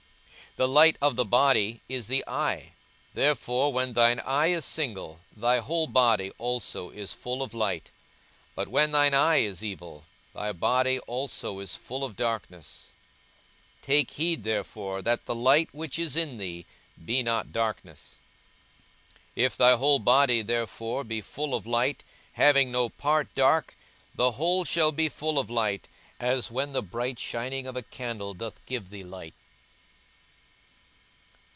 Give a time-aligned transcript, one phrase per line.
[0.57, 2.73] 42:011:034 The light of the body is the eye:
[3.13, 7.89] therefore when thine eye is single, thy whole body also is full of light;
[8.53, 10.03] but when thine eye is evil,
[10.33, 12.87] thy body also is full of darkness.
[13.85, 16.65] 42:011:035 Take heed therefore that the light which is in thee
[17.05, 18.17] be not darkness.
[19.37, 23.77] 42:011:036 If thy whole body therefore be full of light, having no part dark,
[24.15, 25.87] the whole shall be full of light,
[26.19, 29.33] as when the bright shining of a candle doth give thee light.